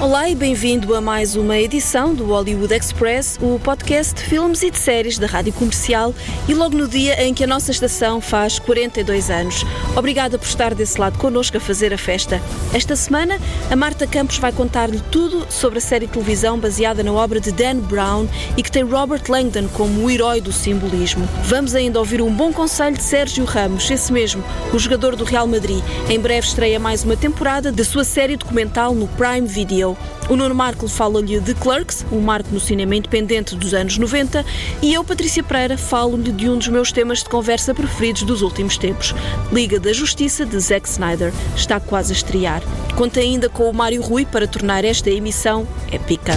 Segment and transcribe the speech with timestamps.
[0.00, 4.70] Olá e bem-vindo a mais uma edição do Hollywood Express, o podcast de filmes e
[4.70, 6.14] de séries da Rádio Comercial
[6.48, 9.64] e logo no dia em que a nossa estação faz 42 anos.
[9.96, 12.40] Obrigada por estar desse lado connosco a fazer a festa.
[12.72, 17.12] Esta semana, a Marta Campos vai contar-lhe tudo sobre a série de televisão baseada na
[17.12, 21.28] obra de Dan Brown e que tem Robert Langdon como o herói do simbolismo.
[21.42, 25.48] Vamos ainda ouvir um bom conselho de Sérgio Ramos, esse mesmo, o jogador do Real
[25.48, 25.82] Madrid.
[26.08, 29.87] Em breve estreia mais uma temporada da sua série documental no Prime Video.
[30.28, 34.44] O Nuno Marco fala-lhe de Clerks, um marco no cinema independente dos anos 90,
[34.82, 38.76] e eu, Patrícia Pereira, falo-lhe de um dos meus temas de conversa preferidos dos últimos
[38.76, 39.14] tempos,
[39.52, 41.32] Liga da Justiça de Zack Snyder.
[41.56, 42.62] Está quase a estrear.
[42.96, 46.36] Conta ainda com o Mário Rui para tornar esta emissão épica.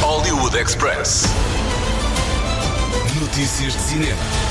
[0.00, 1.24] Hollywood Express.
[3.20, 4.49] Notícias de cinema.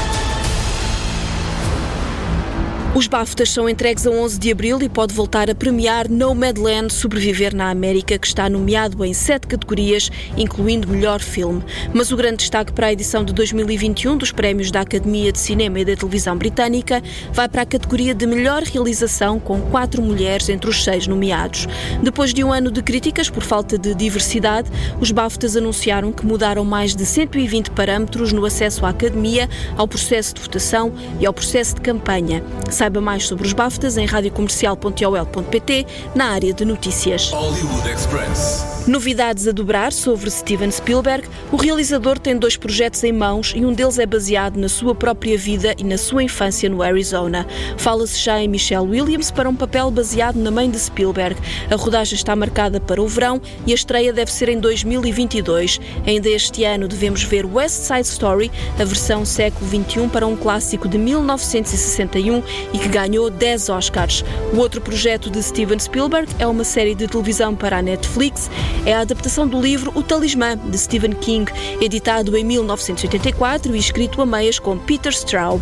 [2.95, 7.55] Os BAFTAs são entregues a 11 de abril e pode voltar a premiar Nomadland Sobreviver
[7.55, 11.63] na América, que está nomeado em sete categorias, incluindo melhor filme.
[11.93, 15.79] Mas o grande destaque para a edição de 2021 dos prémios da Academia de Cinema
[15.79, 20.67] e da Televisão Britânica vai para a categoria de melhor realização, com quatro mulheres entre
[20.67, 21.67] os seis nomeados.
[22.01, 26.65] Depois de um ano de críticas por falta de diversidade, os BAFTAs anunciaram que mudaram
[26.65, 31.75] mais de 120 parâmetros no acesso à Academia, ao processo de votação e ao processo
[31.75, 32.43] de campanha.
[32.79, 35.85] Saiba mais sobre os BAFTAs em radiocomercial.ol.pt
[36.15, 37.29] na área de notícias.
[37.29, 38.78] Hollywood Express.
[38.87, 41.27] Novidades a dobrar sobre Steven Spielberg.
[41.51, 45.37] O realizador tem dois projetos em mãos e um deles é baseado na sua própria
[45.37, 47.45] vida e na sua infância no Arizona.
[47.77, 51.39] Fala-se já em Michelle Williams para um papel baseado na mãe de Spielberg.
[51.69, 55.79] A rodagem está marcada para o verão e a estreia deve ser em 2022.
[56.07, 60.87] Ainda este ano devemos ver West Side Story, a versão século XXI para um clássico
[60.87, 62.41] de 1961
[62.73, 64.23] e que ganhou 10 Oscars.
[64.53, 68.49] O outro projeto de Steven Spielberg é uma série de televisão para a Netflix.
[68.85, 71.51] É a adaptação do livro O Talismã, de Stephen King,
[71.81, 75.61] editado em 1984 e escrito a meias com Peter Straub.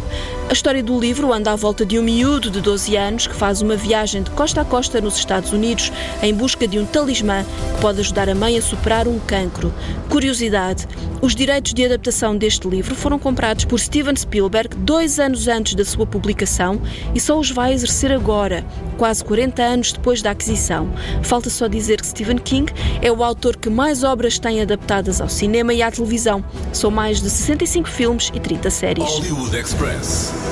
[0.49, 3.61] A história do livro anda à volta de um miúdo de 12 anos que faz
[3.61, 5.91] uma viagem de costa a costa nos Estados Unidos
[6.21, 7.43] em busca de um talismã
[7.75, 9.73] que pode ajudar a mãe a superar um cancro.
[10.09, 10.87] Curiosidade:
[11.21, 15.83] os direitos de adaptação deste livro foram comprados por Steven Spielberg dois anos antes da
[15.83, 16.79] sua publicação
[17.13, 18.63] e só os vai exercer agora,
[18.97, 20.87] quase 40 anos depois da aquisição.
[21.23, 22.71] Falta só dizer que Stephen King
[23.01, 26.43] é o autor que mais obras tem adaptadas ao cinema e à televisão.
[26.73, 29.05] São mais de 65 filmes e 30 séries.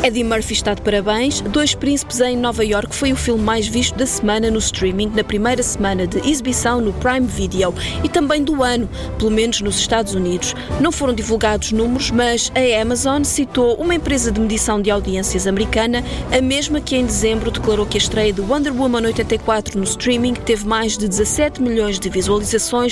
[0.03, 1.41] Eddie Murphy está de parabéns.
[1.41, 5.23] Dois Príncipes em Nova York foi o filme mais visto da semana no streaming, na
[5.23, 7.73] primeira semana de exibição no Prime Video
[8.03, 10.53] e também do ano, pelo menos nos Estados Unidos.
[10.79, 16.03] Não foram divulgados números, mas a Amazon citou uma empresa de medição de audiências americana,
[16.31, 20.33] a mesma que em dezembro declarou que a estreia de Wonder Woman 84 no streaming
[20.33, 22.34] teve mais de 17 milhões de visualizações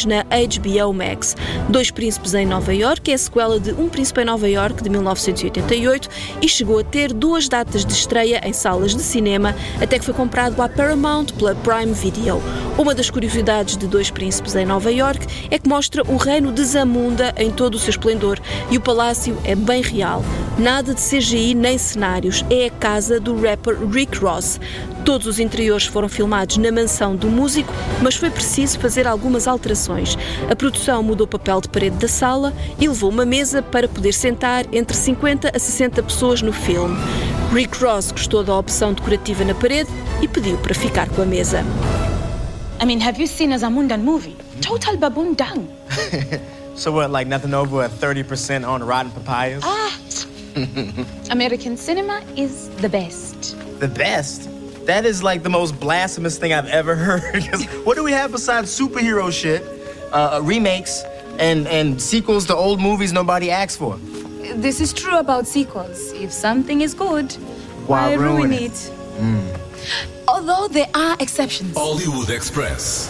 [0.06, 1.36] na HBO Max.
[1.70, 4.90] Dois Príncipes em Nova York é a sequela de Um Príncipe em Nova York de
[4.90, 6.10] 1988
[6.42, 10.14] e chegou a ter duas datas de estreia em salas de cinema, até que foi
[10.14, 12.42] comprado à Paramount pela Prime Video.
[12.78, 16.64] Uma das curiosidades de Dois Príncipes em Nova York é que mostra o reino de
[16.64, 18.40] Zamunda em todo o seu esplendor
[18.72, 20.24] e o palácio é bem real.
[20.58, 24.60] Nada de CGI nem cenários, é a casa do rapper Rick Ross.
[25.06, 27.72] Todos os interiores foram filmados na mansão do músico,
[28.02, 30.18] mas foi preciso fazer algumas alterações.
[30.50, 34.14] A produção mudou o papel de parede da sala e levou uma mesa para poder
[34.14, 36.96] sentar entre 50 a 60 pessoas no filme.
[37.54, 39.90] Rick Ross gostou da opção decorativa na parede
[40.22, 41.66] e pediu para ficar com a mesa.
[42.82, 44.36] I mean, have you seen a Zamundan movie?
[44.62, 45.68] Total baboon dung.
[46.76, 49.62] So what, like nothing over a 30% on rotten papayas?
[49.64, 49.92] Ah,
[51.30, 53.56] American cinema is the best.
[53.80, 54.50] The best?
[54.86, 57.44] That is like the most blasphemous thing I've ever heard.
[57.50, 59.64] 'Cause what do we have besides superhero shit,
[60.12, 61.04] uh, remakes,
[61.40, 63.98] and, and sequels to old movies nobody asks for?
[64.56, 66.12] This is true about sequels.
[66.14, 67.32] If something is good,
[67.88, 68.92] Why why, ruin ruin it?
[69.20, 69.60] it?
[70.28, 71.76] Although there are exceptions.
[71.78, 73.10] Hollywood Express.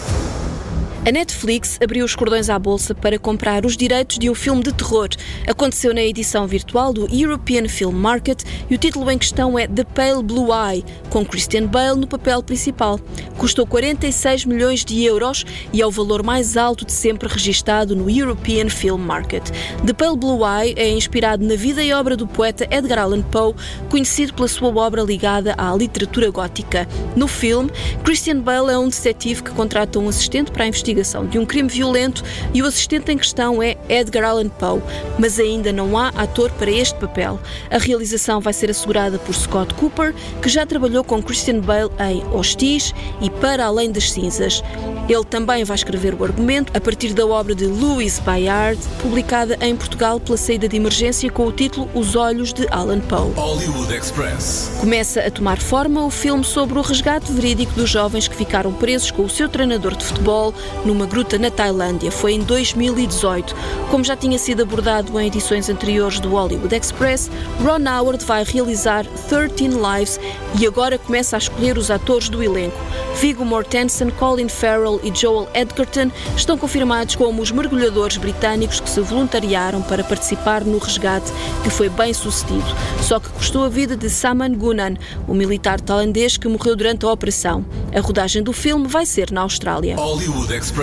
[1.06, 4.72] A Netflix abriu os cordões à bolsa para comprar os direitos de um filme de
[4.72, 5.10] terror.
[5.46, 9.84] Aconteceu na edição virtual do European Film Market e o título em questão é The
[9.84, 12.98] Pale Blue Eye, com Christian Bale no papel principal.
[13.36, 18.08] Custou 46 milhões de euros e é o valor mais alto de sempre registado no
[18.08, 19.50] European Film Market.
[19.84, 23.54] The Pale Blue Eye é inspirado na vida e obra do poeta Edgar Allan Poe,
[23.90, 26.88] conhecido pela sua obra ligada à literatura gótica.
[27.14, 27.70] No filme,
[28.02, 31.68] Christian Bale é um detetive que contrata um assistente para investigar investigação de um crime
[31.68, 34.80] violento e o assistente em questão é Edgar Allan Poe,
[35.18, 37.38] mas ainda não há ator para este papel.
[37.70, 42.22] A realização vai ser assegurada por Scott Cooper, que já trabalhou com Christian Bale em
[42.32, 44.62] Hostis e Para Além das Cinzas.
[45.08, 49.76] Ele também vai escrever o argumento a partir da obra de Louis Bayard, publicada em
[49.76, 53.32] Portugal pela saída de emergência com o título Os Olhos de Allan Poe.
[53.34, 54.70] Hollywood Express.
[54.80, 59.10] Começa a tomar forma o filme sobre o resgate verídico dos jovens que ficaram presos
[59.10, 62.10] com o seu treinador de futebol numa gruta na Tailândia.
[62.10, 63.54] Foi em 2018.
[63.90, 67.30] Como já tinha sido abordado em edições anteriores do Hollywood Express,
[67.62, 70.20] Ron Howard vai realizar 13 Lives
[70.58, 72.76] e agora começa a escolher os atores do elenco.
[73.20, 79.00] Viggo Mortensen, Colin Farrell e Joel Edgerton estão confirmados como os mergulhadores britânicos que se
[79.00, 81.32] voluntariaram para participar no resgate,
[81.62, 82.64] que foi bem sucedido.
[83.02, 84.94] Só que custou a vida de Saman Gunan,
[85.28, 87.64] o militar tailandês que morreu durante a operação.
[87.94, 89.96] A rodagem do filme vai ser na Austrália.
[89.96, 90.73] Hollywood Express.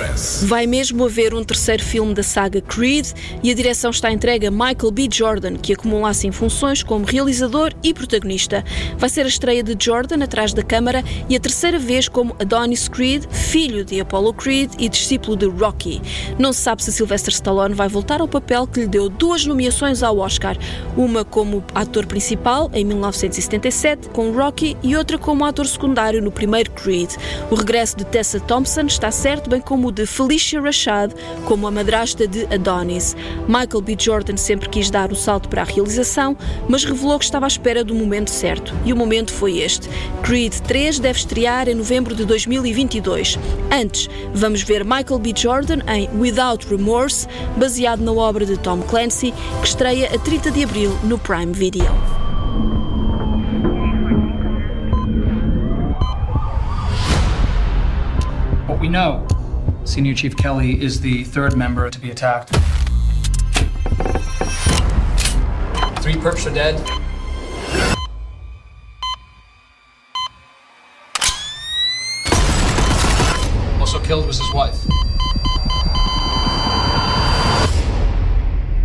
[0.47, 3.07] Vai mesmo haver um terceiro filme da saga Creed
[3.43, 5.09] e a direção está entregue a Michael B.
[5.11, 8.63] Jordan, que acumula assim funções como realizador e protagonista.
[8.97, 12.87] Vai ser a estreia de Jordan atrás da câmara e a terceira vez como Adonis
[12.87, 16.01] Creed, filho de Apollo Creed e discípulo de Rocky.
[16.39, 20.03] Não se sabe se Sylvester Stallone vai voltar ao papel que lhe deu duas nomeações
[20.03, 20.57] ao Oscar,
[20.95, 26.71] uma como ator principal em 1977 com Rocky e outra como ator secundário no primeiro
[26.71, 27.11] Creed.
[27.49, 31.13] O regresso de Tessa Thompson está certo, bem como o de Felicia Rashad
[31.45, 33.15] como a madrasta de Adonis.
[33.47, 33.95] Michael B.
[33.99, 36.37] Jordan sempre quis dar o salto para a realização,
[36.67, 38.73] mas revelou que estava à espera do momento certo.
[38.85, 39.89] E o momento foi este.
[40.23, 43.37] Creed 3 deve estrear em novembro de 2022.
[43.71, 45.33] Antes, vamos ver Michael B.
[45.35, 47.27] Jordan em Without Remorse,
[47.57, 51.91] baseado na obra de Tom Clancy, que estreia a 30 de abril no Prime Video.
[58.81, 59.27] We know
[59.83, 62.49] Senior Chief Kelly is the third member to be attacked.
[66.01, 66.75] Three perps are dead.
[73.81, 74.85] Also killed was his wife.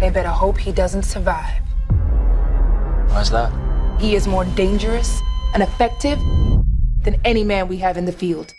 [0.01, 1.63] They better hope he doesn't survive.
[3.11, 3.53] Why's that?
[4.01, 5.21] He is more dangerous
[5.55, 6.19] and effective
[7.03, 8.56] than any man we have in the field.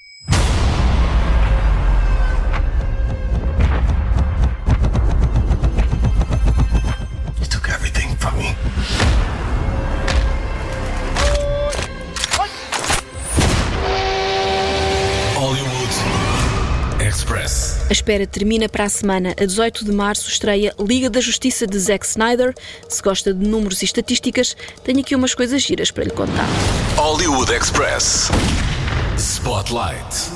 [17.90, 19.34] A espera termina para a semana.
[19.40, 22.54] A 18 de março estreia Liga da Justiça de Zack Snyder.
[22.90, 26.48] Se gosta de números e estatísticas, tenho aqui umas coisas giras para lhe contar.
[26.98, 28.30] Hollywood Express.
[29.18, 30.32] Spotlight.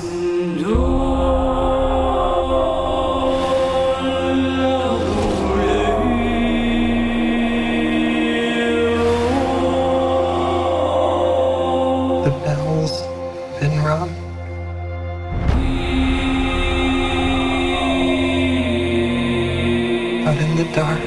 [20.74, 21.02] Dark,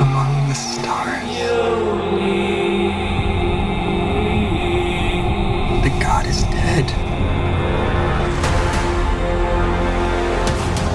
[0.00, 1.36] among the stars,
[5.82, 6.86] the god is dead.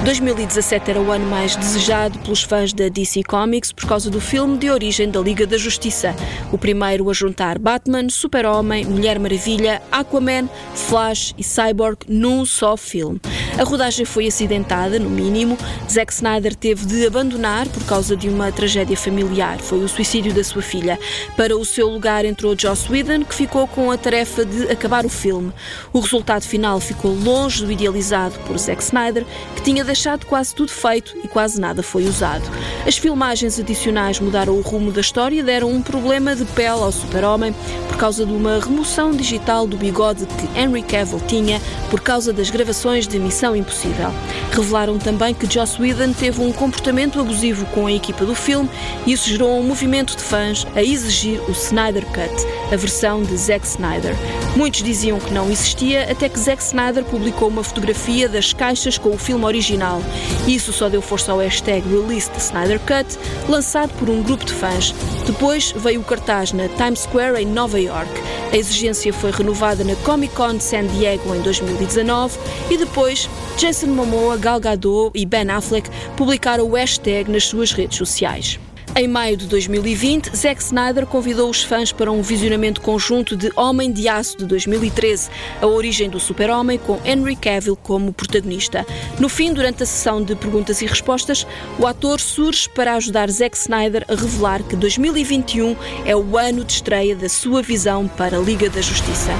[0.04, 4.58] 2017 era o ano mais desejado pelos fãs da DC Comics por causa do filme
[4.58, 6.16] de origem da Liga da Justiça.
[6.50, 13.20] O primeiro a juntar Batman, Super-Homem, Mulher Maravilha, Aquaman, Flash e Cyborg num só filme.
[13.58, 15.58] A rodagem foi acidentada, no mínimo.
[15.90, 19.58] Zack Snyder teve de abandonar por causa de uma tragédia familiar.
[19.58, 21.00] Foi o suicídio da sua filha.
[21.36, 25.10] Para o seu lugar entrou Joss Whedon, que ficou com a tarefa de acabar o
[25.10, 25.52] filme.
[25.92, 30.70] O resultado final ficou longe do idealizado por Zack Snyder, que tinha deixado quase tudo
[30.70, 32.44] feito e quase nada foi usado.
[32.86, 36.92] As filmagens adicionais mudaram o rumo da história e deram um problema de pele ao
[36.92, 37.56] super-homem
[37.88, 41.60] por causa de uma remoção digital do bigode que Henry Cavill tinha
[41.90, 44.12] por causa das gravações de Missão Impossível.
[44.52, 48.70] Revelaram também que Joss Whedon teve um comportamento abusivo com a equipa do filme
[49.06, 52.34] e isso gerou um movimento de fãs a exigir o Snyder Cut,
[52.72, 54.16] a versão de Zack Snyder.
[54.56, 59.10] Muitos diziam que não existia, até que Zack Snyder publicou uma fotografia das caixas com
[59.10, 60.02] o filme original.
[60.48, 64.54] Isso só deu força ao hashtag Release the Snyder Cut, lançado por um grupo de
[64.54, 64.94] fãs.
[65.26, 68.10] Depois veio o cartaz na Times Square, em Nova York.
[68.52, 72.38] A exigência foi renovada na Comic Con de San Diego em 2019
[72.70, 77.98] e depois Jason Momoa, Gal Gadot e Ben Affleck publicaram o hashtag nas suas redes
[77.98, 78.60] sociais.
[78.98, 83.92] Em maio de 2020, Zack Snyder convidou os fãs para um visionamento conjunto de Homem
[83.92, 85.30] de Aço de 2013,
[85.62, 88.84] a origem do super-homem, com Henry Cavill como protagonista.
[89.20, 91.46] No fim, durante a sessão de perguntas e respostas,
[91.78, 96.74] o ator surge para ajudar Zack Snyder a revelar que 2021 é o ano de
[96.74, 99.32] estreia da sua visão para a Liga da Justiça.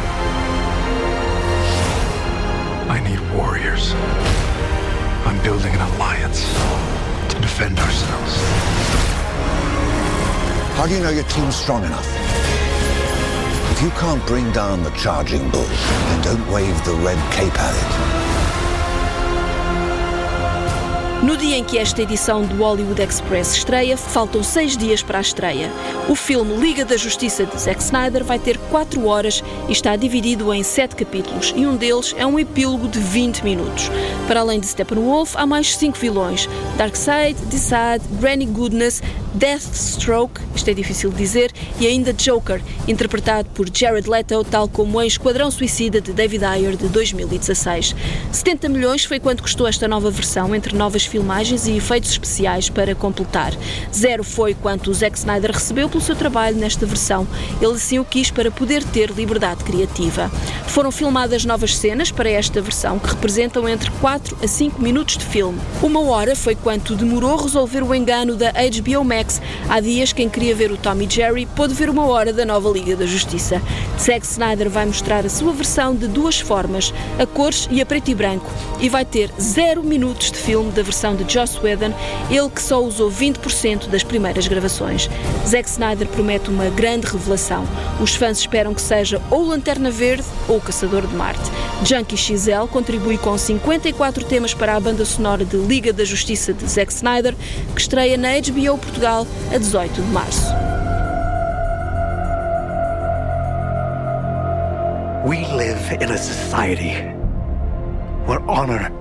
[3.78, 6.42] I'm building an alliance
[7.30, 8.34] to defend ourselves.
[10.76, 12.08] How do you know your team's strong enough?
[13.72, 17.76] If you can't bring down the charging bull, then don't wave the red cape at
[17.76, 18.37] it.
[21.24, 25.22] No dia em que esta edição do Hollywood Express estreia, faltam seis dias para a
[25.22, 25.72] estreia.
[26.08, 30.54] O filme Liga da Justiça de Zack Snyder vai ter quatro horas e está dividido
[30.54, 33.90] em sete capítulos, e um deles é um epílogo de 20 minutos.
[34.28, 36.48] Para além de Steppenwolf, há mais cinco vilões:
[36.78, 39.02] Darkseid, Desaad, Granny Goodness,
[39.34, 45.02] Deathstroke, isto é difícil de dizer, e ainda Joker, interpretado por Jared Leto, tal como
[45.02, 47.96] em Esquadrão Suicida de David Ayer de 2016.
[48.32, 52.96] 70 milhões foi quanto custou esta nova versão, entre novas filmagens e efeitos especiais para
[52.96, 53.54] completar.
[53.94, 57.28] Zero foi quanto o Zack Snyder recebeu pelo seu trabalho nesta versão.
[57.62, 60.32] Ele assim o quis para poder ter liberdade criativa.
[60.68, 65.26] Foram filmadas novas cenas para esta versão que representam entre 4 a 5 minutos de
[65.26, 65.60] filme.
[65.82, 69.27] Uma hora foi quanto demorou resolver o engano da HBO Max
[69.70, 72.96] Há dias, quem queria ver o Tommy Jerry pôde ver uma hora da nova Liga
[72.96, 73.62] da Justiça.
[74.00, 78.12] Zack Snyder vai mostrar a sua versão de duas formas, a cores e a preto
[78.12, 81.94] e branco, e vai ter zero minutos de filme da versão de Joss Whedon,
[82.30, 85.10] ele que só usou 20% das primeiras gravações.
[85.46, 87.66] Zack Snyder promete uma grande revelação.
[88.00, 91.50] Os fãs esperam que seja ou Lanterna Verde ou Caçador de Marte.
[91.84, 96.66] Junkie XL contribui com 54 temas para a banda sonora de Liga da Justiça de
[96.68, 97.36] Zack Snyder,
[97.74, 100.54] que estreia na HBO Portugal Portugal a 18 de março.
[105.26, 106.94] We live in a society
[108.26, 108.92] where honor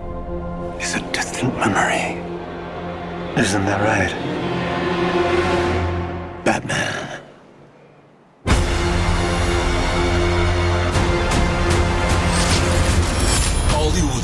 [0.80, 2.22] is a distant memory.
[3.36, 4.14] Isn't that right?
[6.44, 7.05] Batman.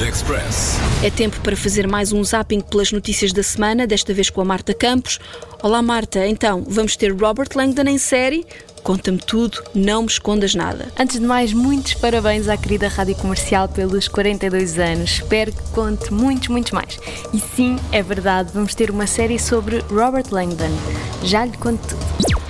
[0.02, 0.78] Express.
[1.04, 4.44] É tempo para fazer mais um zapping pelas notícias da semana, desta vez com a
[4.44, 5.20] Marta Campos.
[5.62, 8.44] Olá Marta, então vamos ter Robert Langdon em série?
[8.82, 10.88] Conta-me tudo, não me escondas nada.
[10.98, 15.10] Antes de mais, muitos parabéns à querida Rádio Comercial pelos 42 anos.
[15.12, 16.98] Espero que conte muitos, muitos mais.
[17.32, 20.76] E sim, é verdade, vamos ter uma série sobre Robert Langdon.
[21.22, 22.42] Já lhe conto tudo.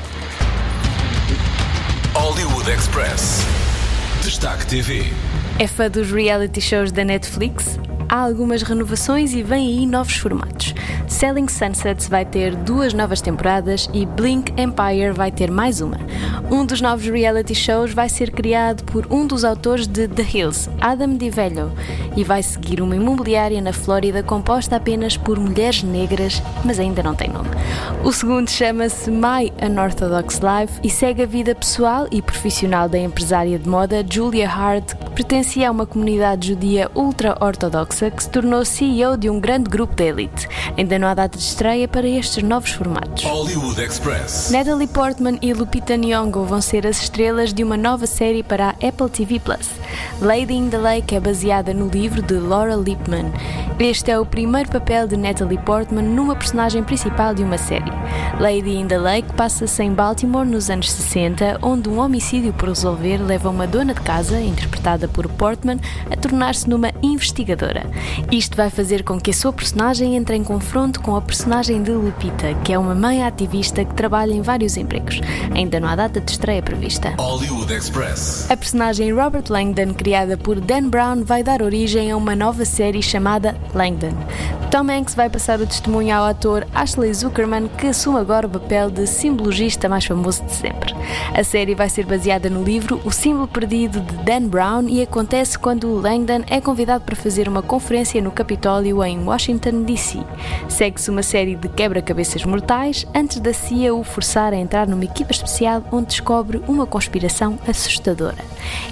[2.15, 3.43] Hollywood Express.
[4.23, 5.13] Destaque TV.
[5.59, 7.79] É fã dos reality shows da Netflix?
[8.13, 10.75] Há algumas renovações e vem aí novos formatos.
[11.09, 15.97] Selling Sunsets vai ter duas novas temporadas e Blink Empire vai ter mais uma.
[16.51, 20.69] Um dos novos reality shows vai ser criado por um dos autores de The Hills,
[20.79, 21.73] Adam DiVello,
[22.15, 27.15] e vai seguir uma imobiliária na Flórida composta apenas por mulheres negras, mas ainda não
[27.15, 27.49] tem nome.
[28.05, 33.59] O segundo chama-se My Unorthodox Life e segue a vida pessoal e profissional da empresária
[33.59, 39.17] de moda Julia Hart, que pertencia a uma comunidade judia ultra-ortodoxa que se tornou CEO
[39.17, 40.49] de um grande grupo da elite.
[40.77, 43.25] Ainda não há data de estreia para estes novos formatos.
[43.25, 44.51] Hollywood Express.
[44.51, 48.89] Natalie Portman e Lupita Nyong'o vão ser as estrelas de uma nova série para a
[48.89, 49.41] Apple TV+.
[50.21, 53.33] Lady in the Lake é baseada no livro de Laura Lippman.
[53.79, 57.91] Este é o primeiro papel de Natalie Portman numa personagem principal de uma série.
[58.39, 63.19] Lady in the Lake passa-se em Baltimore nos anos 60, onde um homicídio por resolver
[63.19, 65.79] leva uma dona de casa, interpretada por Portman,
[66.11, 67.85] a tornar-se numa investigadora.
[68.31, 71.91] Isto vai fazer com que a sua personagem entre em confronto com a personagem de
[71.91, 75.21] Lupita, que é uma mãe ativista que trabalha em vários empregos.
[75.55, 77.15] Ainda não há data de estreia prevista.
[77.19, 78.51] Hollywood Express.
[78.51, 83.03] A personagem Robert Langdon, criada por Dan Brown, vai dar origem a uma nova série
[83.03, 84.17] chamada Langdon.
[84.71, 88.91] Tom Hanks vai passar o testemunho ao ator Ashley Zuckerman, que assume agora o papel
[88.91, 90.95] de simbologista mais famoso de sempre.
[91.35, 95.59] A série vai ser baseada no livro O Símbolo Perdido de Dan Brown e acontece
[95.59, 97.82] quando Langdon é convidado para fazer uma conferência
[98.23, 100.19] no Capitólio em Washington, D.C.
[100.69, 105.33] Segue-se uma série de quebra-cabeças mortais antes da CIA o forçar a entrar numa equipa
[105.33, 108.39] especial onde descobre uma conspiração assustadora.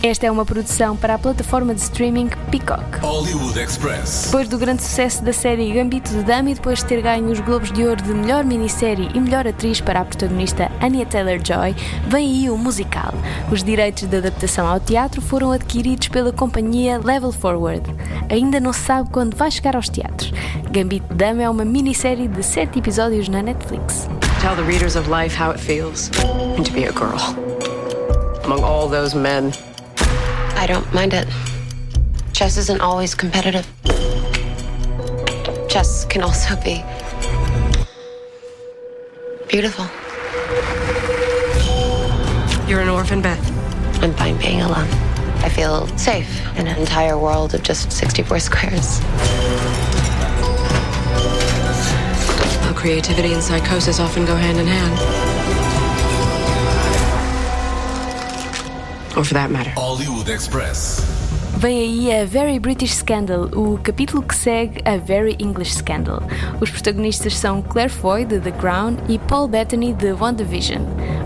[0.03, 2.99] Esta é uma produção para a plataforma de streaming Peacock.
[3.01, 4.25] Hollywood Express.
[4.27, 7.41] Depois do grande sucesso da série Gambito de Dama e depois de ter ganho os
[7.41, 11.75] Globos de Ouro de melhor minissérie e melhor atriz para a protagonista Anya Taylor-Joy,
[12.09, 13.15] vem aí o musical.
[13.51, 17.83] Os direitos de adaptação ao teatro foram adquiridos pela companhia Level Forward.
[18.29, 20.33] Ainda não se sabe quando vai chegar aos teatros.
[20.71, 24.09] Gambito de Dama é uma minissérie de 7 episódios na Netflix.
[24.41, 27.19] Tell the readers of life how it feels to be a girl
[28.45, 29.53] among all those men.
[30.57, 31.27] I don't mind it.
[32.33, 33.67] Chess isn't always competitive.
[35.69, 36.83] Chess can also be
[39.49, 39.87] beautiful.
[42.67, 43.41] You're an orphan, Beth.
[44.03, 45.10] I'm fine being alone.
[45.43, 48.99] I feel safe in an entire world of just 64 squares.
[52.61, 54.99] How creativity and psychosis often go hand in hand.
[59.17, 59.71] Or for that matter.
[59.71, 61.20] Hollywood Express.
[61.61, 66.23] Vem aí a Very British Scandal, o capítulo que segue a Very English Scandal.
[66.59, 70.81] Os protagonistas são Claire Foy, de The Crown, e Paul Bettany, de WandaVision.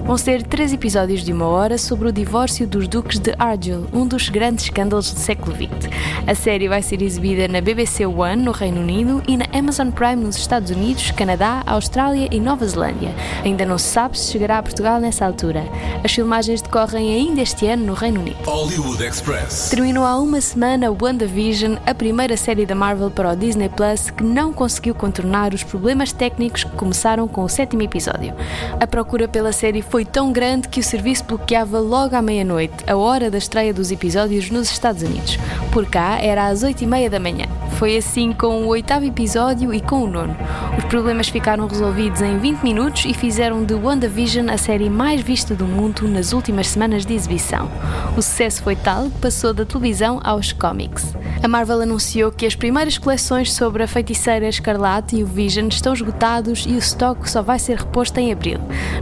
[0.05, 4.07] Vão ser três episódios de uma hora sobre o divórcio dos Duques de Argyll, um
[4.07, 5.88] dos grandes escândalos do século XX.
[6.26, 10.17] A série vai ser exibida na BBC One, no Reino Unido, e na Amazon Prime
[10.17, 13.14] nos Estados Unidos, Canadá, Austrália e Nova Zelândia.
[13.45, 15.64] Ainda não se sabe se chegará a Portugal nessa altura.
[16.03, 18.37] As filmagens decorrem ainda este ano no Reino Unido.
[18.45, 19.71] Hollywood Express.
[19.71, 24.25] Terminou há uma semana WandaVision, a primeira série da Marvel para o Disney Plus, que
[24.25, 28.33] não conseguiu contornar os problemas técnicos que começaram com o sétimo episódio.
[28.81, 32.97] A procura pela série foi tão grande que o serviço bloqueava logo à meia-noite, a
[32.97, 35.38] hora da estreia dos episódios nos Estados Unidos.
[35.71, 37.47] Por cá era às oito e meia da manhã.
[37.75, 40.35] Foi assim com o oitavo episódio e com o nono.
[40.78, 45.54] Os problemas ficaram resolvidos em 20 minutos e fizeram de WandaVision a série mais vista
[45.54, 47.69] do mundo nas últimas semanas de exibição.
[48.16, 51.14] O sucesso foi tal que passou da televisão aos cómics.
[51.42, 55.92] A Marvel anunciou que as primeiras coleções sobre a feiticeira Escarlate e o Vision estão
[55.92, 58.59] esgotados e o estoque só vai ser reposto em abril.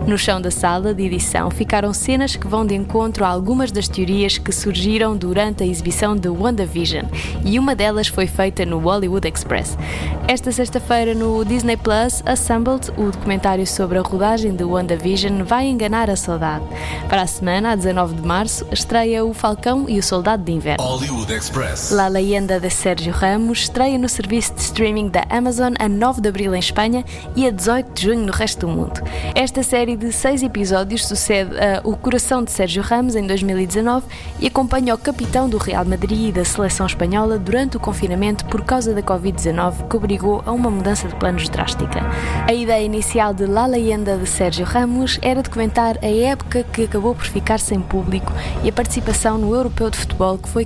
[0.07, 3.87] No chão da sala de edição ficaram cenas que vão de encontro a algumas das
[3.87, 7.05] teorias que surgiram durante a exibição de WandaVision,
[7.45, 9.79] e uma delas foi feita no Hollywood Express.
[10.27, 16.11] Esta sexta-feira no Disney Plus, Assembled, o documentário sobre a rodagem de WandaVision, vai enganar
[16.11, 16.65] a saudade.
[17.09, 20.85] Para a semana, a 19 de março, estreia O Falcão e o Soldado de Inverno.
[21.03, 21.91] Hollywood Express.
[21.91, 26.29] La Leyenda de Sérgio Ramos estreia no serviço de streaming da Amazon a 9 de
[26.29, 29.03] abril em Espanha e a 18 de junho no resto do mundo.
[29.35, 34.07] Esta série de seis episódios sucede a O Coração de Sérgio Ramos em 2019
[34.39, 38.63] e acompanha o capitão do Real Madrid e da seleção espanhola durante o confinamento por
[38.63, 42.01] causa da Covid-19 que obrigou a uma mudança de planos drástica.
[42.47, 47.13] A ideia inicial de La Leyenda de Sérgio Ramos era documentar a época que acabou
[47.13, 50.65] por ficar sem público e a participação no Europeu de Futebol que foi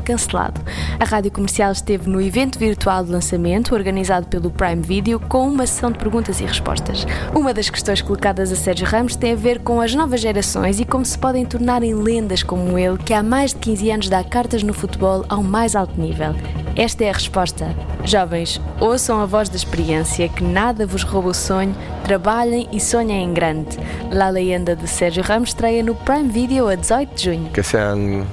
[0.99, 5.67] A rádio comercial esteve no evento virtual de lançamento organizado pelo Prime Video com uma
[5.67, 7.07] sessão de perguntas e respostas.
[7.35, 10.85] Uma das questões colocadas a Sérgio Ramos tem a ver com as novas gerações e
[10.85, 14.25] como se podem tornar em lendas como ele, que há mais de 15 anos dá
[14.25, 16.35] cartas no futebol ao mais alto nível.
[16.77, 17.75] Esta é a resposta.
[18.05, 21.75] Jovens, ouçam a voz da experiência, que nada vos rouba o sonho,
[22.05, 23.79] trabalhem e sonhem em grande.
[24.13, 27.51] La Leyenda de Sérgio Ramos estreia no Prime Video a 18 de junho.
[27.51, 28.27] que sean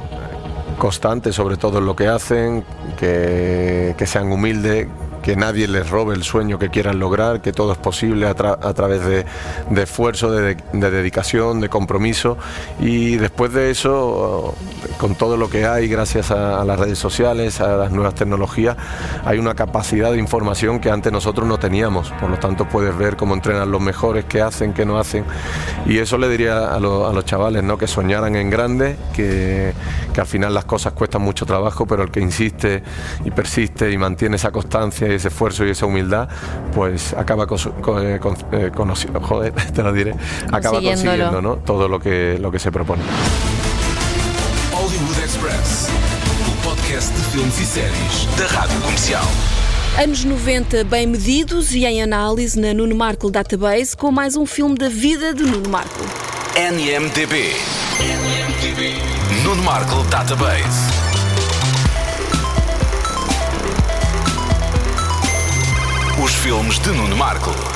[0.78, 2.64] constantes sobre todo en lo que hacen,
[2.98, 4.88] que, que sean humildes,
[5.24, 8.60] que nadie les robe el sueño que quieran lograr, que todo es posible a, tra-
[8.62, 9.26] a través de,
[9.82, 12.38] esfuerzo, de, de dedicación, de compromiso.
[12.80, 14.54] Y después de eso,
[15.00, 18.76] con todo lo que hay, gracias a, las redes sociales, a las nuevas tecnologías,
[19.26, 23.16] hay una capacidad de información que antes nosotros no teníamos, por lo tanto puedes ver
[23.16, 25.24] cómo entrenan los mejores, qué hacen, qué no hacen.
[25.86, 27.78] Y eso le diría a, lo- a los chavales, ¿no?
[27.78, 29.74] que soñaran en grande, que,
[30.18, 32.84] al final las cosas cuestan mucho trabajo, pero el que insiste
[33.26, 36.28] y persiste y mantiene esa constancia ese esfuerzo y esa humildad,
[36.74, 38.72] pues acaba cos- co- eh, con- eh,
[39.22, 40.16] joder, te lo diré,
[40.52, 41.56] acaba consiguiendo ¿no?
[41.58, 43.02] todo lo que, lo que se propone.
[44.72, 45.88] Hollywood Express.
[46.48, 49.24] O podcast de filmes e séries da Rádio Comercial.
[50.02, 54.76] Anos 90 bem medidos e em análise na Nuno Marco Database com mais um filme
[54.76, 56.04] da vida de Nuno Marco.
[56.56, 57.54] NMDB.
[58.00, 58.96] NMDB.
[59.44, 60.93] Nuno Marco Database.
[66.44, 67.73] Filmes de Nuno Marco.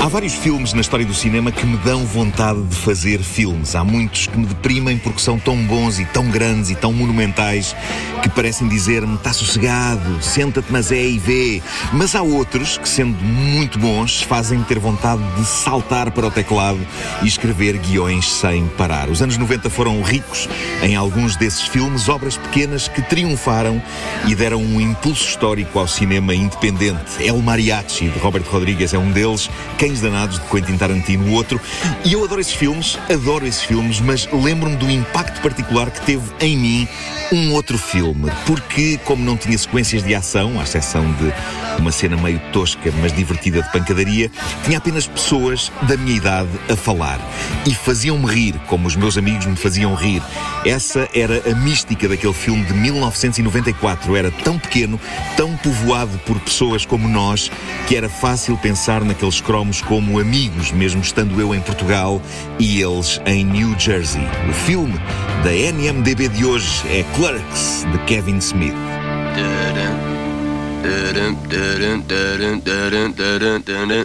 [0.00, 3.74] Há vários filmes na história do cinema que me dão vontade de fazer filmes.
[3.74, 7.74] Há muitos que me deprimem porque são tão bons e tão grandes e tão monumentais
[8.22, 11.60] que parecem dizer-me: está sossegado, senta-te, mas é e vê.
[11.92, 16.78] Mas há outros que, sendo muito bons, fazem-me ter vontade de saltar para o teclado
[17.22, 19.10] e escrever guiões sem parar.
[19.10, 20.48] Os anos 90 foram ricos
[20.80, 23.82] em alguns desses filmes, obras pequenas que triunfaram
[24.28, 27.20] e deram um impulso histórico ao cinema independente.
[27.20, 29.50] El Mariachi, de Robert Rodrigues, é um deles.
[29.88, 31.58] Cães Danados, de Quentin Tarantino, o outro.
[32.04, 36.24] E eu adoro esses filmes, adoro esses filmes, mas lembro-me do impacto particular que teve
[36.40, 36.88] em mim
[37.32, 38.30] um outro filme.
[38.46, 41.32] Porque, como não tinha sequências de ação, à exceção de
[41.80, 44.30] uma cena meio tosca, mas divertida de pancadaria,
[44.64, 47.18] tinha apenas pessoas da minha idade a falar.
[47.66, 50.22] E faziam-me rir, como os meus amigos me faziam rir.
[50.66, 54.16] Essa era a mística daquele filme de 1994.
[54.16, 55.00] Era tão pequeno,
[55.36, 57.50] tão povoado por pessoas como nós,
[57.86, 62.20] que era fácil pensar naqueles cromos como amigos, mesmo estando eu em Portugal
[62.58, 64.22] e eles em New Jersey.
[64.48, 64.98] O filme
[65.42, 68.74] da NMDB de hoje é Clerks, de Kevin Smith.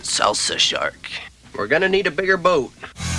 [0.03, 1.09] Salsa shark.
[1.55, 2.71] We're gonna need a bigger boat.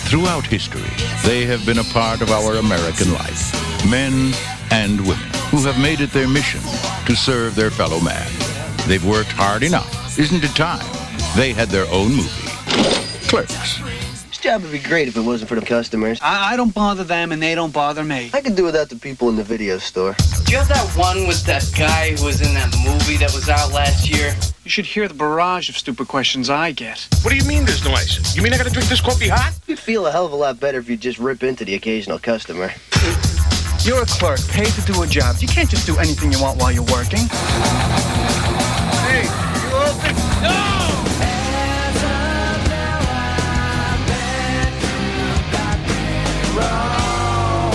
[0.08, 0.82] Throughout history,
[1.24, 3.52] they have been a part of our American life.
[3.88, 4.32] Men
[4.70, 6.60] and women who have made it their mission
[7.06, 8.26] to serve their fellow man.
[8.86, 10.18] They've worked hard enough.
[10.18, 11.03] Isn't it time?
[11.36, 12.48] They had their own movie.
[13.26, 13.80] Clerks.
[14.28, 16.20] This job would be great if it wasn't for the customers.
[16.22, 18.30] I, I don't bother them and they don't bother me.
[18.32, 20.14] I could do without the people in the video store.
[20.44, 23.48] Do you have that one with that guy who was in that movie that was
[23.48, 24.32] out last year?
[24.62, 27.08] You should hear the barrage of stupid questions I get.
[27.22, 28.36] What do you mean there's no ice?
[28.36, 29.58] You mean I gotta drink this coffee hot?
[29.66, 32.20] You'd feel a hell of a lot better if you just rip into the occasional
[32.20, 32.70] customer.
[33.80, 35.34] You're a clerk, paid to do a job.
[35.40, 37.26] You can't just do anything you want while you're working.
[39.02, 40.14] Hey, you open?
[40.40, 40.73] No!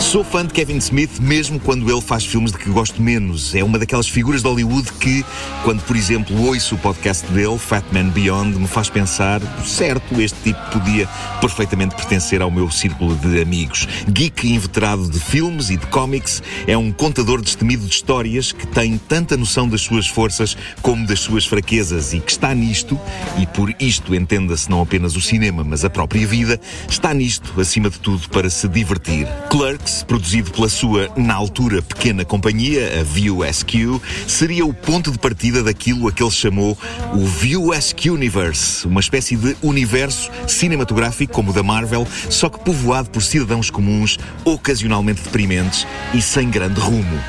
[0.10, 3.54] Sou fã de Kevin Smith mesmo quando ele faz filmes de que gosto menos.
[3.54, 5.24] É uma daquelas figuras de Hollywood que,
[5.64, 10.36] quando, por exemplo, ouço o podcast dele, Fat Man Beyond, me faz pensar, certo, este
[10.46, 11.08] tipo podia
[11.40, 13.88] perfeitamente pertencer ao meu círculo de amigos.
[14.08, 18.98] Geek inveterado de filmes e de cómics, é um contador destemido de histórias que tem
[18.98, 23.00] tanta noção das suas forças como das suas fraquezas e que está nisto,
[23.38, 27.92] e por isto entenda-se não apenas o cinema, mas a própria vida, está nisto, acima
[27.92, 29.28] de tudo, para se divertir.
[29.52, 35.64] Clerks produzido pela sua, na altura, pequena companhia, a VUSQ, seria o ponto de partida
[35.64, 36.78] daquilo a que ele chamou
[37.14, 43.10] o VUSQ Universe, uma espécie de universo cinematográfico como o da Marvel, só que povoado
[43.10, 47.20] por cidadãos comuns, ocasionalmente deprimentes e sem grande rumo.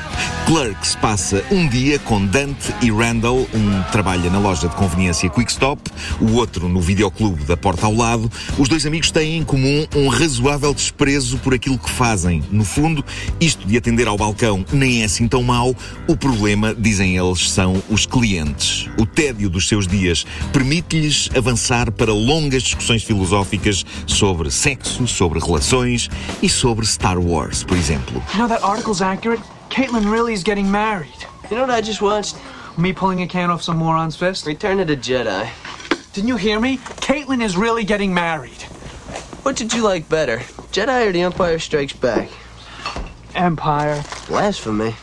[0.45, 5.81] Clerks passa um dia com Dante e Randall, um trabalha na loja de conveniência Quickstop,
[6.19, 8.29] o outro no videoclube da porta ao lado.
[8.57, 12.43] Os dois amigos têm em comum um razoável desprezo por aquilo que fazem.
[12.61, 13.03] No fundo,
[13.39, 15.75] isto de atender ao balcão nem é assim tão mau.
[16.07, 18.87] O problema, dizem eles, são os clientes.
[18.99, 26.07] O tédio dos seus dias permite-lhes avançar para longas discussões filosóficas sobre sexo, sobre relações
[26.39, 28.21] e sobre Star Wars, por exemplo.
[28.33, 29.41] You know that article's accurate?
[29.71, 31.25] Caitlin really is getting married.
[31.49, 32.37] You know what I just watched?
[32.77, 34.45] Me pulling a can off some moron's fist?
[34.45, 35.49] Return of the Jedi.
[36.13, 36.77] Didn't you hear me?
[37.01, 38.61] Caitlin is really getting married.
[39.41, 42.29] What did you like better, Jedi or The Empire Strikes Back?
[43.41, 44.03] Empire.
[44.27, 44.93] Blasphemy.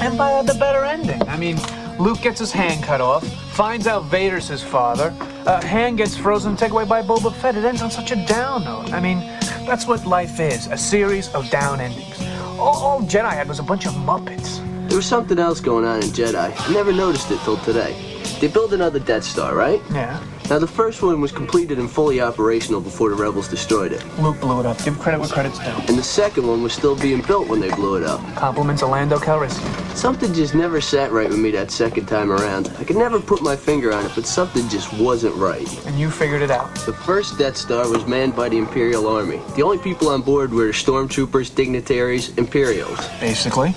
[0.00, 1.22] Empire had the better ending.
[1.28, 1.58] I mean,
[1.98, 3.22] Luke gets his hand cut off,
[3.52, 5.14] finds out Vader's his father,
[5.46, 7.56] uh, hand gets frozen, taken away by Boba Fett.
[7.56, 8.90] It ends on such a down note.
[8.90, 9.18] I mean,
[9.66, 12.18] that's what life is a series of down endings.
[12.58, 14.64] All, all Jedi had was a bunch of Muppets.
[14.88, 16.54] There was something else going on in Jedi.
[16.56, 18.07] I never noticed it till today.
[18.40, 19.82] They built another Death Star, right?
[19.90, 20.22] Yeah.
[20.48, 24.02] Now, the first one was completed and fully operational before the Rebels destroyed it.
[24.18, 24.82] Luke blew it up.
[24.82, 25.66] Give credit where credit's due.
[25.88, 28.20] And the second one was still being built when they blew it up.
[28.36, 29.96] Compliments of Lando Calrissian.
[29.96, 32.72] Something just never sat right with me that second time around.
[32.78, 35.68] I could never put my finger on it, but something just wasn't right.
[35.86, 36.72] And you figured it out.
[36.86, 39.42] The first Death Star was manned by the Imperial Army.
[39.56, 43.06] The only people on board were stormtroopers, dignitaries, Imperials.
[43.18, 43.74] Basically.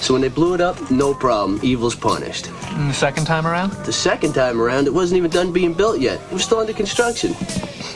[0.00, 1.60] So when they blew it up, no problem.
[1.62, 2.48] Evil's punished.
[2.48, 3.72] And the second time around?
[3.84, 6.20] The second time around, it wasn't even done being built yet.
[6.30, 7.34] It was still under construction.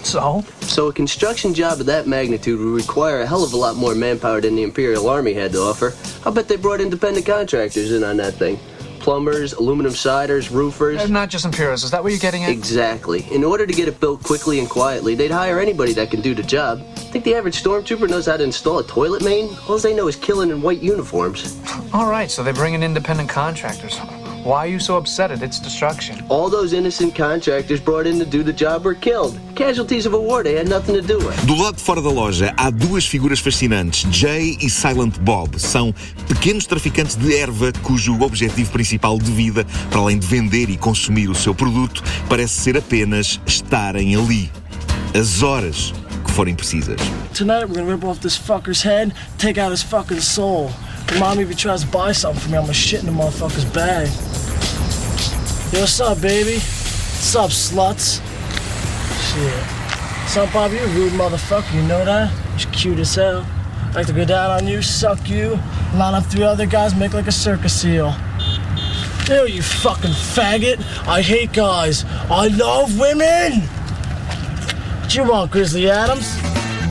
[0.04, 0.42] So?
[0.60, 3.94] So a construction job of that magnitude would require a hell of a lot more
[3.94, 5.94] manpower than the Imperial Army had to offer.
[6.24, 8.58] I'll bet they brought independent contractors in on that thing.
[9.08, 11.00] Plumbers, aluminum siders, roofers.
[11.00, 11.82] Uh, not just Imperials.
[11.82, 12.50] Is that what you're getting at?
[12.50, 13.26] Exactly.
[13.32, 16.34] In order to get it built quickly and quietly, they'd hire anybody that can do
[16.34, 16.84] the job.
[17.10, 19.48] Think the average stormtrooper knows how to install a toilet main?
[19.66, 21.58] All they know is killing in white uniforms.
[21.94, 23.98] All right, so they bring in independent contractors.
[24.48, 26.24] Why are you so upset at its destruction?
[26.30, 29.38] All those innocent contractors brought in to do the job were killed.
[29.54, 31.36] Casualties of a war they had nothing to do with.
[31.46, 35.58] Do lado de fora da loja há duas figuras fascinantes, Jay e Silent Bob.
[35.60, 35.94] São
[36.26, 41.28] pequenos traficantes de erva cujo objetivo principal de vida, para além de vender e consumir
[41.28, 44.50] o seu produto, parece ser apenas estarem ali.
[45.14, 45.92] As horas
[46.24, 46.98] que forem precisas.
[47.34, 50.70] Tonight we're gonna rip off this fucker's head, take out his fucking soul.
[51.12, 53.66] Me if he tries to buy something from me, I'm gonna shit in the motherfucker's
[53.66, 54.08] bag.
[55.70, 56.54] Yo, what's up, baby?
[56.54, 58.22] What's up, sluts?
[59.20, 59.52] Shit.
[60.22, 60.72] What's up, Bob?
[60.72, 62.32] You rude motherfucker, you know that?
[62.58, 63.46] You're cute as hell.
[63.94, 65.60] like to go down on you, suck you,
[65.94, 68.14] line up three other guys, make like a circus seal.
[69.28, 70.80] Ew, you fucking faggot.
[71.06, 72.06] I hate guys.
[72.30, 73.60] I love women.
[75.02, 76.47] What you want, Grizzly Adams?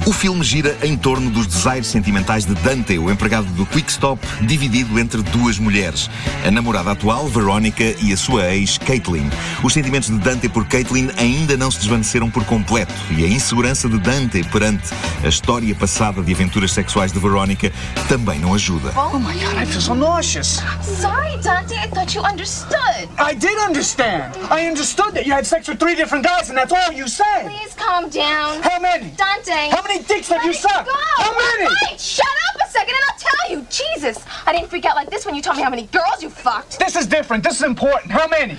[0.08, 4.26] O filme gira em torno dos desaires sentimentais de Dante, o empregado do Quick Stop,
[4.44, 6.10] dividido entre duas mulheres,
[6.46, 9.30] a namorada atual, Veronica, e a sua ex, Caitlin.
[9.62, 13.90] Os sentimentos de Dante por Caitlin ainda não se desvaneceram por completo e a insegurança
[13.90, 14.94] de Dante perante
[15.26, 17.70] a história passada de aventuras sexuais de Veronica
[18.08, 18.94] também não ajuda.
[18.96, 20.62] Oh my god, I feel so nauseous.
[20.84, 21.76] Sorry, Dante.
[21.76, 23.10] I thought you understood.
[23.20, 24.38] I did understand.
[24.50, 27.44] I understood that you had sex with three different guys and that's all you said.
[27.44, 28.62] Please calm down.
[28.64, 29.12] How many?
[29.18, 29.70] Dante.
[29.70, 30.90] How many dicks have you sucked?
[30.90, 31.70] How many?
[31.90, 33.68] Wait, shut up a second and I'll tell you.
[33.70, 36.30] Jesus, I didn't freak out like this when you told me how many girls you
[36.30, 36.80] fucked.
[36.80, 37.44] This is different.
[37.44, 38.12] This is important.
[38.12, 38.58] How many?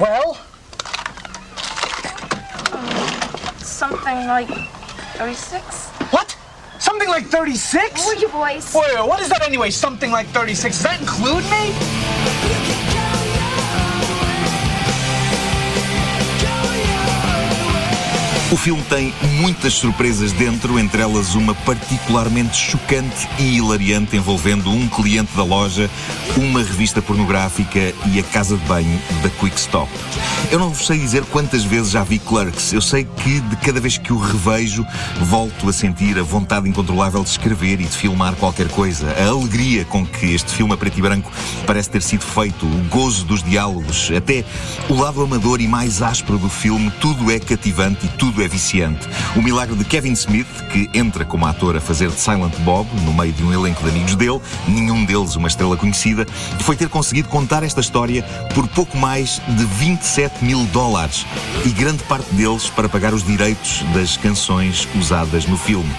[0.00, 0.38] Well,
[3.58, 4.48] Something like
[5.18, 5.93] 36?
[7.14, 8.04] Like 36?
[8.04, 8.74] Who are you boys?
[8.74, 9.70] Wait, what is that anyway?
[9.70, 10.74] Something like 36.
[10.74, 12.73] Does that include me?
[18.54, 24.86] O filme tem muitas surpresas dentro, entre elas uma particularmente chocante e hilariante envolvendo um
[24.86, 25.90] cliente da loja,
[26.36, 29.90] uma revista pornográfica e a casa de banho da Quick Stop.
[30.52, 32.72] Eu não vos sei dizer quantas vezes já vi Clerks.
[32.72, 34.86] Eu sei que de cada vez que o revejo,
[35.22, 39.16] volto a sentir a vontade incontrolável de escrever e de filmar qualquer coisa.
[39.18, 41.32] A alegria com que este filme a preto e branco
[41.66, 44.44] parece ter sido feito, o gozo dos diálogos, até
[44.88, 49.08] o lado amador e mais áspero do filme, tudo é cativante e tudo é viciante.
[49.36, 53.12] O milagre de Kevin Smith, que entra como ator a fazer de Silent Bob, no
[53.12, 56.26] meio de um elenco de amigos dele, nenhum deles uma estrela conhecida,
[56.60, 58.22] foi ter conseguido contar esta história
[58.54, 61.26] por pouco mais de 27 mil dólares
[61.64, 65.90] e grande parte deles para pagar os direitos das canções usadas no filme.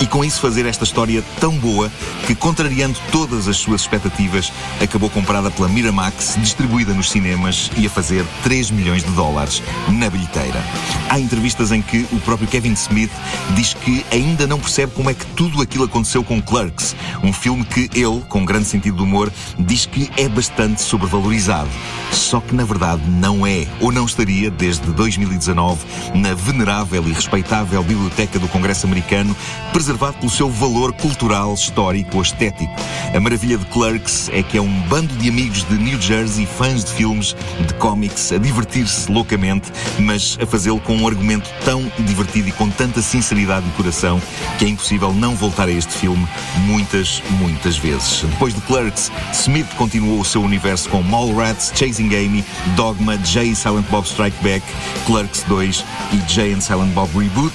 [0.00, 1.90] E com isso fazer esta história tão boa
[2.26, 7.90] que, contrariando todas as suas expectativas, acabou comprada pela Miramax, distribuída nos cinemas e a
[7.90, 10.62] fazer 3 milhões de dólares na bilheteira.
[11.08, 13.10] Há entrevistas em que o próprio Kevin Smith
[13.54, 17.64] diz que ainda não percebe como é que tudo aquilo aconteceu com Clerks, um filme
[17.64, 21.70] que ele, com grande sentido de humor, diz que é bastante sobrevalorizado.
[22.10, 27.82] Só que na verdade não é, ou não estaria desde 2019 na venerável e respeitável
[27.82, 29.36] Biblioteca do Congresso Americano,
[29.72, 32.74] preservado pelo seu valor cultural, histórico ou estético.
[33.14, 36.84] A maravilha de Clerks é que é um bando de amigos de New Jersey, fãs
[36.84, 42.48] de filmes, de cómics, a divertir-se loucamente, mas a fazê-lo com um argumento tão divertido
[42.48, 44.20] e com tanta sinceridade de coração
[44.58, 46.26] que é impossível não voltar a este filme
[46.66, 48.22] muitas, muitas vezes.
[48.22, 52.44] Depois de Clerks, Smith continuou o seu universo com Mallrats, Chasing Amy,
[52.76, 54.64] Dogma, Jay e Silent Bob Strike Back,
[55.06, 57.54] Clerks 2 e Jay and Silent Bob Reboot,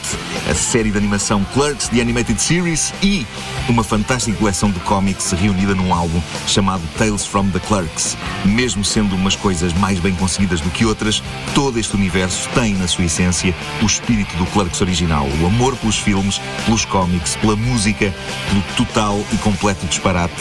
[0.50, 3.26] a série de animação Clerks The Animated Series e
[3.68, 8.18] uma fantástica coleção de cómics reunida num álbum chamado Tales from the Clerks.
[8.46, 11.22] Mesmo sendo umas coisas mais bem conseguidas do que outras,
[11.54, 15.98] todo este universo tem na sua essência o espírito do Clerks original, o amor pelos
[15.98, 18.12] filmes, pelos cómics, pela música,
[18.50, 20.34] pelo total e completo disparate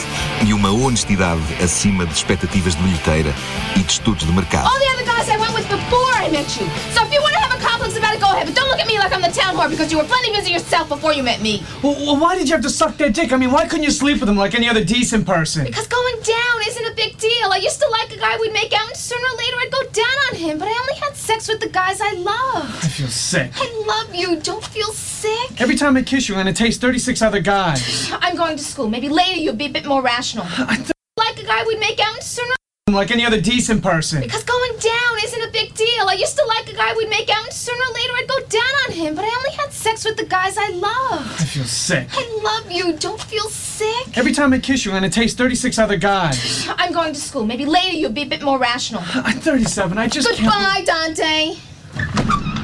[0.47, 3.35] e uma honestidade acima de expectativas de bilheteira
[3.77, 4.67] e de estudos de mercado.
[4.67, 6.67] All the other guys I went with before I met you.
[6.95, 8.47] So if you want to have a complex about it, go ahead.
[8.47, 10.53] But don't look at me like I'm the town whore because you were plenty busy
[10.53, 11.63] yourself before you met me.
[11.83, 13.33] well, why did you have to suck their dick?
[13.33, 15.65] I mean, why couldn't you sleep with them like any other decent person?
[15.65, 17.53] Because going down isn't a big deal.
[17.53, 19.83] I used to like a guy we'd make out, and sooner or later I'd go
[19.93, 20.59] down on him.
[20.59, 22.85] But I only had sex with the guys I loved.
[22.85, 23.51] I feel sick.
[23.61, 24.41] I love you.
[24.41, 25.61] Don't feel sick.
[25.61, 28.11] Every time I kiss you, I'm gonna taste 36 other guys.
[28.13, 28.89] I'm going to school.
[28.89, 30.47] Maybe later you'll be a bit more rational.
[30.49, 30.85] I
[31.17, 32.55] like a guy we'd make out, sooner
[32.89, 34.21] Like any other decent person.
[34.23, 36.09] Because going down isn't a big deal.
[36.09, 38.41] I used to like a guy we'd make out, and sooner or later I'd go
[38.47, 39.15] down on him.
[39.15, 41.41] But I only had sex with the guys I loved.
[41.41, 42.09] I feel sick.
[42.13, 42.97] I love you.
[42.97, 44.17] Don't feel sick.
[44.17, 46.69] Every time I kiss you, I'm gonna taste 36 other guys.
[46.77, 47.45] I'm going to school.
[47.45, 49.03] Maybe later you'll be a bit more rational.
[49.15, 49.99] I'm 37.
[49.99, 50.39] I just can't.
[50.39, 52.58] Goodbye, Dante.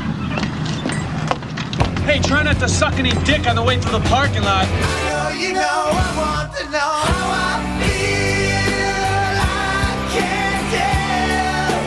[2.05, 4.67] Hey, try not to suck any dick on the way through the parking lot.
[5.40, 9.40] You know I want to know how I feel.
[9.40, 11.81] I can't tell.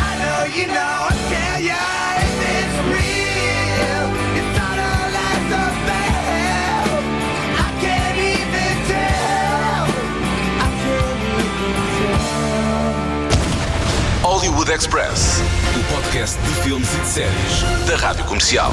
[0.00, 1.76] I know you know I tell ya
[2.24, 4.04] if it's real.
[4.40, 7.04] It's not a last affair.
[7.60, 9.84] I can't even tell.
[10.64, 12.88] I can't even tell.
[14.22, 15.42] Hollywood Express,
[15.78, 18.72] o podcast de filmes e de séries da Rádio Comercial.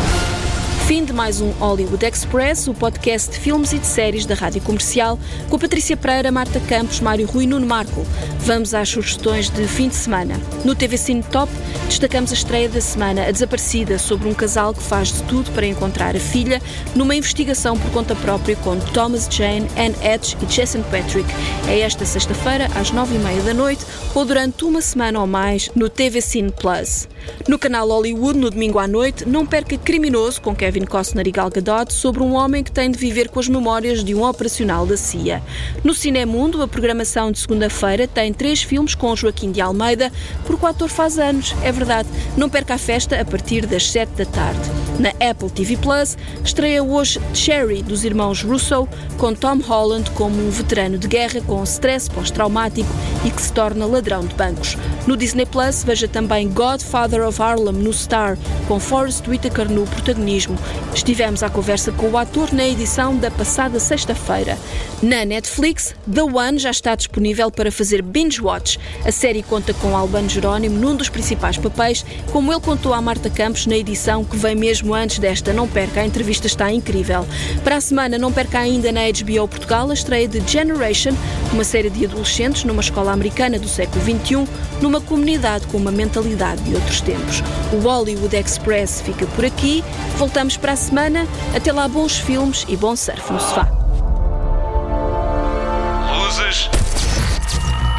[0.86, 4.62] Fim de mais um Hollywood Express, o podcast de filmes e de séries da Rádio
[4.62, 8.06] Comercial, com Patrícia Pereira, Marta Campos, Mário Rui e Nuno Marco.
[8.40, 10.40] Vamos às sugestões de fim de semana.
[10.64, 11.52] No TV Cine Top,
[11.88, 15.68] destacamos a estreia da semana A Desaparecida, sobre um casal que faz de tudo para
[15.68, 16.62] encontrar a filha,
[16.96, 21.30] numa investigação por conta própria com Thomas Jane, Anne Edge e Jason Patrick.
[21.68, 23.86] É esta sexta-feira, às nove e meia da noite,
[24.16, 27.10] ou durante uma semana ou mais, no TV Cine Plus.
[27.48, 31.50] No canal Hollywood, no domingo à noite, não perca Criminoso, com Kevin Costner e Gal
[31.50, 34.98] Gadot, sobre um homem que tem de viver com as memórias de um operacional da
[34.98, 35.42] CIA.
[35.82, 40.12] No Cinemundo, a programação de segunda-feira tem três filmes com Joaquim de Almeida,
[40.46, 42.10] porque o ator faz anos, é verdade.
[42.36, 44.60] Não perca a festa a partir das sete da tarde.
[45.00, 50.50] Na Apple TV Plus, estreia hoje Cherry, dos irmãos Russo, com Tom Holland como um
[50.50, 52.90] veterano de guerra com stress pós-traumático
[53.24, 54.76] e que se torna ladrão de bancos.
[55.06, 60.57] No Disney Plus, veja também Godfather of Harlem no Star, com Forrest Whitaker no protagonismo.
[60.94, 64.58] Estivemos à conversa com o ator na edição da passada sexta-feira.
[65.02, 68.80] Na Netflix, The One já está disponível para fazer binge watch.
[69.06, 73.30] A série conta com Albano Jerónimo num dos principais papéis, como ele contou à Marta
[73.30, 75.54] Campos na edição que vem mesmo antes desta.
[75.54, 77.28] Não perca, a entrevista está incrível.
[77.64, 81.12] Para a semana, não perca ainda na HBO Portugal a estreia de Generation,
[81.52, 84.48] uma série de adolescentes numa escola americana do século XXI,
[84.82, 87.44] numa comunidade com uma mentalidade de outros tempos.
[87.72, 89.84] O Hollywood Express fica por aqui.
[90.48, 91.28] Voltamos para a semana.
[91.54, 93.68] Até lá, bons filmes e bom surf no sofá.
[96.16, 96.70] Luzes.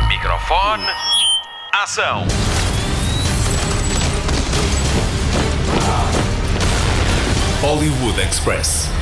[0.09, 0.85] Microfone.
[1.75, 2.25] Ação.
[7.61, 8.98] Hollywood Express.